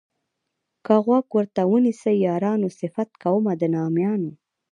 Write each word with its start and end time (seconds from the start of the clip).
که 0.85 0.95
غوږ 1.05 1.25
ورته 1.37 1.61
ونیسئ 1.71 2.15
یارانو 2.27 2.67
صفت 2.79 3.09
کومه 3.21 3.53
د 3.61 3.63
نامیانو. 3.75 4.31